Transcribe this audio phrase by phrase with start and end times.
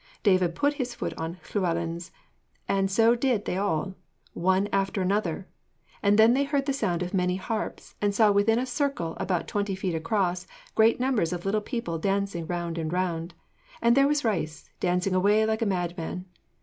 [0.23, 2.11] David put his foot on Llewellyn's,
[2.67, 3.93] and so did they all,
[4.33, 5.47] one after another;
[6.01, 9.47] and then they heard the sound of many harps, and saw within a circle about
[9.47, 13.35] twenty feet across, great numbers of little people dancing round and round.
[13.79, 16.25] And there was Rhys, dancing away like a madman!